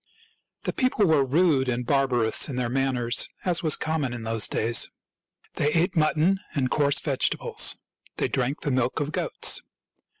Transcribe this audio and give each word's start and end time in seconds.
The 0.63 0.73
people 0.73 1.05
were 1.05 1.23
rude 1.23 1.69
and 1.69 1.85
barbarous 1.85 2.49
in 2.49 2.55
their 2.55 2.69
manners, 2.71 3.29
as 3.45 3.61
was 3.61 3.75
common 3.77 4.13
in 4.13 4.23
those 4.23 4.47
days. 4.47 4.89
They 5.57 5.71
ate 5.73 5.95
mutton 5.95 6.39
and 6.55 6.71
coarse 6.71 6.99
vegetables. 6.99 7.77
They 8.17 8.27
drank 8.27 8.61
the 8.61 8.71
milk 8.71 8.99
of 8.99 9.11
goats. 9.11 9.61